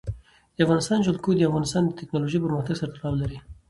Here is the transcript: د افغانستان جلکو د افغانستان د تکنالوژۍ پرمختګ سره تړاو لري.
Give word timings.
د 0.55 0.57
افغانستان 0.65 0.99
جلکو 1.07 1.29
د 1.35 1.41
افغانستان 1.49 1.83
د 1.85 1.91
تکنالوژۍ 1.99 2.39
پرمختګ 2.45 2.75
سره 2.81 2.91
تړاو 2.95 3.19
لري. 3.21 3.37